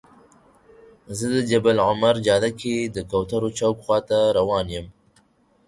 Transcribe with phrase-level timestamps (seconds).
[1.17, 4.87] زه د جبل العمر جاده کې د کوترو چوک خواته روان یم.